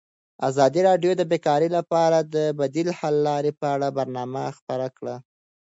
ازادي 0.49 0.81
راډیو 0.89 1.11
د 1.17 1.21
بیکاري 1.31 1.69
لپاره 1.77 2.17
د 2.35 2.35
بدیل 2.59 2.87
حل 2.99 3.15
لارې 3.27 3.51
په 3.59 3.65
اړه 3.75 3.87
برنامه 3.97 4.43
خپاره 4.57 4.87
کړې. 4.97 5.15